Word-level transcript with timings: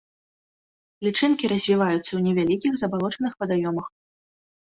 Лічынкі 1.07 1.45
развіваюцца 1.53 2.01
ў 2.13 2.19
невялікіх 2.27 2.71
забалочаных 2.83 3.33
вадаёмах. 3.43 3.87